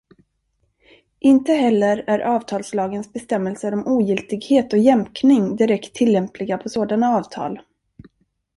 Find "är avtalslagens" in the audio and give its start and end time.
2.07-3.13